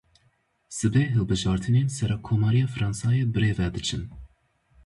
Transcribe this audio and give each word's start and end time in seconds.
Sibê 0.77 1.03
hilbijartinên 1.13 1.87
serokkomariya 1.95 2.67
Fransayê 2.75 3.25
birêve 3.33 3.67
diçin. 3.75 4.03